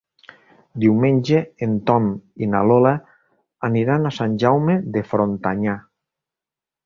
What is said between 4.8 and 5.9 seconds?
de Frontanyà.